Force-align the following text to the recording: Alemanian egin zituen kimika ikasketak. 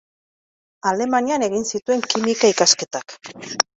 Alemanian 0.91 1.45
egin 1.49 1.67
zituen 1.73 2.03
kimika 2.15 2.51
ikasketak. 2.55 3.19